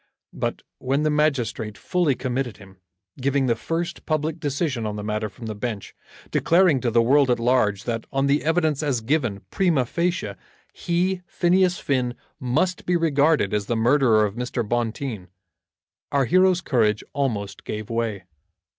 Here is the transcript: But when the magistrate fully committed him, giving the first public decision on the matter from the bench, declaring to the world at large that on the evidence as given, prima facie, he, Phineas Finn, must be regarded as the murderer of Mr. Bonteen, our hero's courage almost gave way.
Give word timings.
But 0.33 0.63
when 0.79 1.03
the 1.03 1.11
magistrate 1.11 1.77
fully 1.77 2.15
committed 2.15 2.57
him, 2.57 2.77
giving 3.21 3.45
the 3.45 3.55
first 3.55 4.03
public 4.07 4.39
decision 4.39 4.83
on 4.87 4.95
the 4.95 5.03
matter 5.03 5.29
from 5.29 5.45
the 5.45 5.53
bench, 5.53 5.93
declaring 6.31 6.81
to 6.81 6.89
the 6.89 7.03
world 7.03 7.29
at 7.29 7.37
large 7.39 7.83
that 7.83 8.07
on 8.11 8.25
the 8.25 8.43
evidence 8.43 8.81
as 8.81 9.01
given, 9.01 9.41
prima 9.51 9.85
facie, 9.85 10.33
he, 10.73 11.21
Phineas 11.27 11.77
Finn, 11.77 12.15
must 12.39 12.87
be 12.87 12.95
regarded 12.95 13.53
as 13.53 13.67
the 13.67 13.75
murderer 13.77 14.25
of 14.25 14.33
Mr. 14.33 14.67
Bonteen, 14.67 15.27
our 16.11 16.25
hero's 16.25 16.61
courage 16.61 17.03
almost 17.13 17.63
gave 17.63 17.91
way. 17.91 18.23